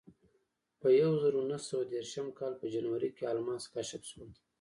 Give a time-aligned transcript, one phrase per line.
[0.81, 4.29] په یوه زرو نهه سوه دېرشم کال په جنورۍ کې الماس کشف شول.